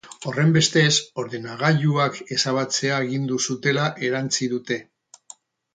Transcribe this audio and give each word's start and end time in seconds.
Horrenbestez, 0.29 0.93
ordenagailuak 1.23 2.17
ezabatzea 2.37 2.97
agindu 3.05 3.41
zutela 3.51 3.87
erantsi 4.11 4.53
dute. 4.57 4.85